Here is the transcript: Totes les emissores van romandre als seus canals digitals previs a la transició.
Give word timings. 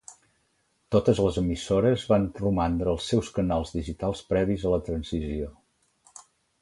Totes 0.95 1.19
les 1.25 1.35
emissores 1.41 2.05
van 2.13 2.25
romandre 2.39 2.91
als 2.93 3.11
seus 3.13 3.29
canals 3.37 3.75
digitals 3.77 4.25
previs 4.33 4.67
a 4.67 4.73
la 4.77 4.85
transició. 4.89 5.53